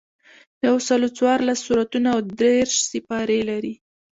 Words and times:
یوسلو 0.65 1.07
څوارلس 1.17 1.59
سورتونه 1.65 2.07
او 2.15 2.19
دېرش 2.41 2.73
سپارې 2.91 3.39
لري. 3.49 3.73